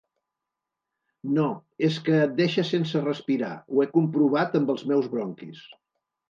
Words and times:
No, 1.35 1.43
és 1.87 1.99
que 2.07 2.15
et 2.21 2.33
deixa 2.39 2.63
sense 2.69 3.03
respirar, 3.03 3.51
ho 3.77 3.85
he 3.85 3.87
comprovat 3.93 4.59
amb 4.63 4.75
els 4.77 4.87
meus 4.95 5.13
bronquis. 5.15 5.63